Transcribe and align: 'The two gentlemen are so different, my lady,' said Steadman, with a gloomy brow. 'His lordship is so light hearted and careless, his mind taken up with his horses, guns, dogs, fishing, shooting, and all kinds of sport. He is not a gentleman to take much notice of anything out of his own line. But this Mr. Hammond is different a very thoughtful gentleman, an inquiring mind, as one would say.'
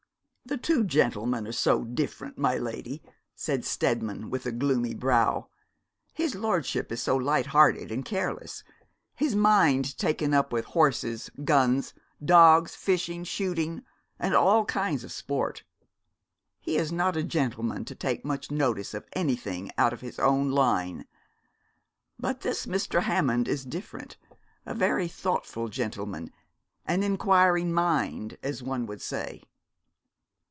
'The 0.43 0.57
two 0.57 0.83
gentlemen 0.83 1.47
are 1.47 1.51
so 1.53 1.85
different, 1.85 2.37
my 2.37 2.57
lady,' 2.57 3.01
said 3.33 3.63
Steadman, 3.63 4.29
with 4.29 4.45
a 4.45 4.51
gloomy 4.51 4.93
brow. 4.93 5.47
'His 6.13 6.35
lordship 6.35 6.91
is 6.91 7.01
so 7.01 7.15
light 7.15 7.45
hearted 7.45 7.89
and 7.89 8.03
careless, 8.03 8.61
his 9.15 9.33
mind 9.33 9.97
taken 9.97 10.33
up 10.33 10.51
with 10.51 10.65
his 10.65 10.73
horses, 10.73 11.29
guns, 11.45 11.93
dogs, 12.25 12.75
fishing, 12.75 13.23
shooting, 13.23 13.85
and 14.19 14.33
all 14.35 14.65
kinds 14.65 15.05
of 15.05 15.13
sport. 15.13 15.63
He 16.59 16.75
is 16.75 16.91
not 16.91 17.15
a 17.15 17.23
gentleman 17.23 17.85
to 17.85 17.95
take 17.95 18.25
much 18.25 18.51
notice 18.51 18.93
of 18.93 19.05
anything 19.13 19.71
out 19.77 19.93
of 19.93 20.01
his 20.01 20.19
own 20.19 20.49
line. 20.51 21.05
But 22.19 22.41
this 22.41 22.65
Mr. 22.65 23.03
Hammond 23.03 23.47
is 23.47 23.63
different 23.63 24.17
a 24.65 24.73
very 24.73 25.07
thoughtful 25.07 25.69
gentleman, 25.69 26.29
an 26.85 27.03
inquiring 27.03 27.71
mind, 27.71 28.37
as 28.43 28.61
one 28.61 28.85
would 28.87 29.01
say.' 29.01 29.43